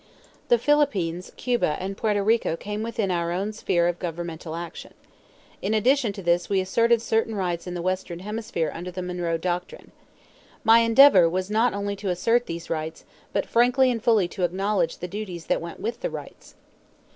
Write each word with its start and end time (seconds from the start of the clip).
The 0.47 0.57
Philippines, 0.57 1.31
Cuba, 1.37 1.77
and 1.79 1.95
Porto 1.95 2.23
Rico 2.23 2.55
came 2.55 2.81
within 2.81 3.11
our 3.11 3.31
own 3.31 3.53
sphere 3.53 3.87
of 3.87 3.99
governmental 3.99 4.55
action. 4.55 4.95
In 5.61 5.75
addition 5.75 6.11
to 6.13 6.23
this 6.23 6.49
we 6.49 6.59
asserted 6.59 7.03
certain 7.03 7.35
rights 7.35 7.67
in 7.67 7.75
the 7.75 7.83
Western 7.83 8.17
Hemisphere 8.17 8.71
under 8.73 8.89
the 8.89 9.03
Monroe 9.03 9.37
Doctrine. 9.37 9.91
My 10.63 10.79
endeavor 10.79 11.29
was 11.29 11.51
not 11.51 11.75
only 11.75 11.95
to 11.97 12.09
assert 12.09 12.47
these 12.47 12.67
rights, 12.67 13.05
but 13.31 13.45
frankly 13.45 13.91
and 13.91 14.01
fully 14.03 14.27
to 14.29 14.41
acknowledge 14.43 14.97
the 14.97 15.07
duties 15.07 15.45
that 15.45 15.61
went 15.61 15.79
with 15.79 16.01
the 16.01 16.09
rights. 16.09 16.55